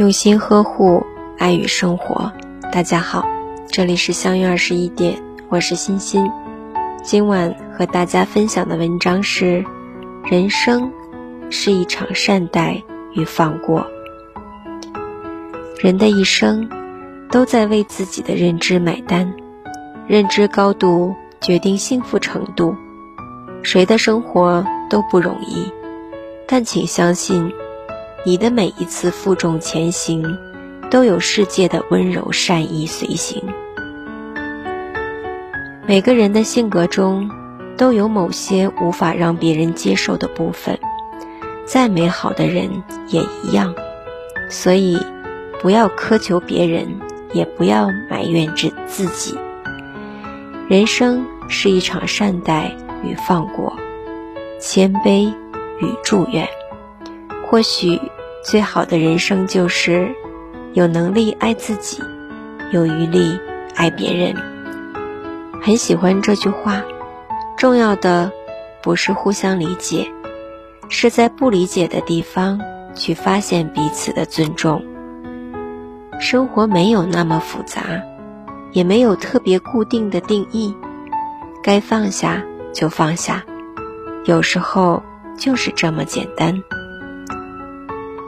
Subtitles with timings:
[0.00, 1.04] 用心呵护
[1.36, 2.32] 爱与生活。
[2.72, 3.28] 大家好，
[3.70, 6.26] 这里是相约二十一点，我是欣欣。
[7.02, 9.62] 今晚和大家分享的文章是：
[10.24, 10.90] 人生
[11.50, 12.82] 是一场善待
[13.12, 13.86] 与放过。
[15.82, 16.66] 人的一生
[17.30, 19.34] 都在为自己的认知买单，
[20.08, 22.74] 认知高度决定幸福程度。
[23.62, 25.70] 谁的生活都不容易，
[26.46, 27.52] 但请相信。
[28.22, 30.38] 你的每一次负重前行，
[30.90, 33.42] 都有世界的温柔善意随行。
[35.86, 37.30] 每个人的性格中，
[37.78, 40.78] 都有某些无法让别人接受的部分，
[41.64, 43.74] 再美好的人也一样。
[44.50, 44.98] 所以，
[45.62, 47.00] 不要苛求别人，
[47.32, 49.38] 也不要埋怨自自己。
[50.68, 53.72] 人生是一场善待与放过，
[54.60, 55.32] 谦卑
[55.80, 56.46] 与祝愿。
[57.50, 58.00] 或许
[58.44, 60.14] 最好的人生就是
[60.72, 62.00] 有能力爱自己，
[62.70, 63.36] 有余力
[63.74, 64.36] 爱别人。
[65.60, 66.80] 很喜欢这句话。
[67.56, 68.30] 重要的
[68.82, 70.10] 不是互相理解，
[70.88, 72.58] 是在不理解的地方
[72.94, 74.82] 去发现彼此的尊重。
[76.20, 77.82] 生活没有那么复杂，
[78.72, 80.74] 也没有特别固定的定义，
[81.62, 83.44] 该放下就放下，
[84.24, 85.02] 有时候
[85.36, 86.62] 就是这么简单。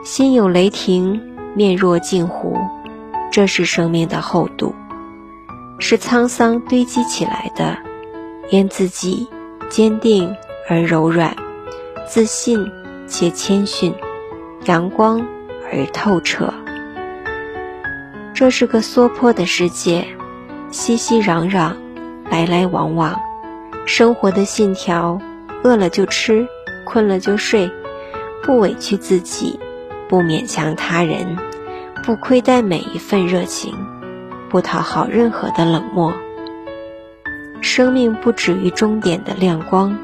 [0.05, 1.22] 心有雷霆，
[1.55, 2.58] 面若镜湖，
[3.31, 4.75] 这是生命的厚度，
[5.78, 7.78] 是沧桑堆积起来的。
[8.50, 9.28] 愿自己
[9.70, 10.34] 坚定
[10.69, 11.36] 而柔软，
[12.09, 12.69] 自信
[13.06, 13.94] 且谦逊，
[14.64, 15.25] 阳光
[15.72, 16.53] 而透彻。
[18.34, 20.05] 这是个娑婆的世界，
[20.72, 21.75] 熙熙攘攘，
[22.28, 23.20] 来来往往。
[23.87, 25.20] 生活的信条：
[25.62, 26.48] 饿了就吃，
[26.84, 27.70] 困了就睡，
[28.42, 29.61] 不委屈自己。
[30.12, 31.38] 不勉强他人，
[32.05, 33.74] 不亏待每一份热情，
[34.50, 36.12] 不讨好任何的冷漠。
[37.62, 39.98] 生命不止于终点的亮光，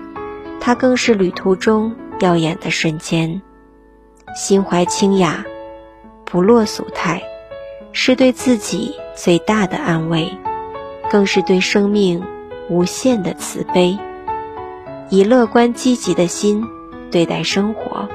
[0.62, 3.42] 它更是旅途中耀眼的瞬间。
[4.34, 5.44] 心怀清雅，
[6.24, 7.22] 不落俗态，
[7.92, 10.34] 是对自己最大的安慰，
[11.10, 12.24] 更是对生命
[12.70, 13.98] 无限的慈悲。
[15.10, 16.64] 以乐观积极的心
[17.10, 18.08] 对待生活。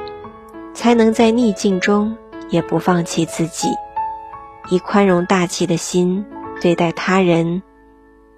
[0.74, 2.18] 才能在逆境中
[2.50, 3.70] 也不放弃自己，
[4.70, 6.26] 以宽容大气的心
[6.62, 7.62] 对待他人，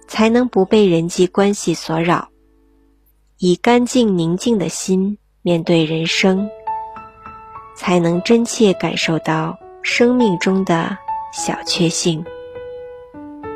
[0.06, 2.28] 才能不被人际关系所扰；
[3.38, 6.48] 以干净宁静的心面对人生，
[7.74, 10.96] 才能真切感受到生命中的
[11.32, 12.24] 小确幸。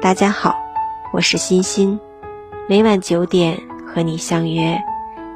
[0.00, 0.56] 大家好，
[1.12, 2.00] 我是欣欣，
[2.68, 4.80] 每晚九点和你相约。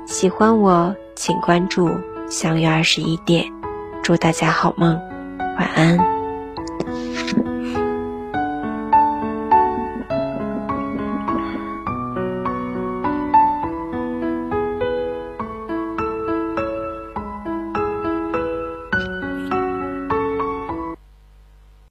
[0.06, 1.91] 喜欢我，请关注。
[2.29, 3.53] 相约二十一点，
[4.03, 5.01] 祝大家好梦，
[5.39, 6.14] 晚安。